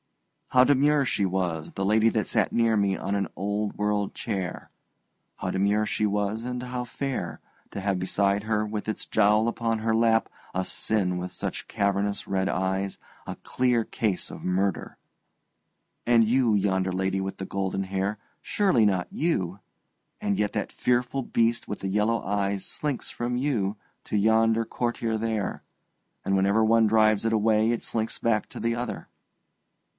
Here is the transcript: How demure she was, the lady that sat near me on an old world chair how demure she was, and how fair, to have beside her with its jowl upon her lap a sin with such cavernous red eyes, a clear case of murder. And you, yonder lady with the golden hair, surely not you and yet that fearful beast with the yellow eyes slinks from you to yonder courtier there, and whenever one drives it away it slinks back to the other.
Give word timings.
How 0.47 0.63
demure 0.65 1.05
she 1.05 1.25
was, 1.25 1.73
the 1.73 1.85
lady 1.85 2.09
that 2.09 2.27
sat 2.27 2.51
near 2.51 2.75
me 2.75 2.97
on 2.97 3.15
an 3.15 3.27
old 3.37 3.77
world 3.77 4.13
chair 4.15 4.69
how 5.37 5.49
demure 5.51 5.85
she 5.85 6.05
was, 6.05 6.43
and 6.43 6.61
how 6.61 6.83
fair, 6.83 7.39
to 7.69 7.79
have 7.79 7.99
beside 7.99 8.43
her 8.43 8.65
with 8.65 8.89
its 8.89 9.05
jowl 9.05 9.47
upon 9.47 9.79
her 9.79 9.95
lap 9.95 10.27
a 10.55 10.65
sin 10.65 11.17
with 11.17 11.31
such 11.31 11.69
cavernous 11.69 12.27
red 12.27 12.49
eyes, 12.49 12.97
a 13.27 13.35
clear 13.43 13.85
case 13.85 14.29
of 14.31 14.43
murder. 14.43 14.97
And 16.05 16.25
you, 16.27 16.55
yonder 16.55 16.91
lady 16.91 17.21
with 17.21 17.37
the 17.37 17.45
golden 17.45 17.83
hair, 17.83 18.17
surely 18.41 18.85
not 18.85 19.07
you 19.13 19.59
and 20.19 20.37
yet 20.37 20.51
that 20.53 20.71
fearful 20.73 21.21
beast 21.21 21.67
with 21.67 21.79
the 21.79 21.87
yellow 21.89 22.23
eyes 22.23 22.65
slinks 22.65 23.09
from 23.09 23.37
you 23.37 23.77
to 24.05 24.17
yonder 24.17 24.65
courtier 24.65 25.17
there, 25.17 25.63
and 26.25 26.35
whenever 26.35 26.65
one 26.65 26.87
drives 26.87 27.23
it 27.23 27.31
away 27.31 27.69
it 27.71 27.83
slinks 27.83 28.17
back 28.17 28.49
to 28.49 28.59
the 28.59 28.75
other. 28.75 29.07